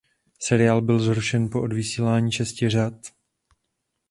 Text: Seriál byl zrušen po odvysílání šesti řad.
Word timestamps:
Seriál 0.39 0.81
byl 0.81 0.99
zrušen 0.99 1.49
po 1.49 1.61
odvysílání 1.61 2.31
šesti 2.31 2.69
řad. 2.69 2.93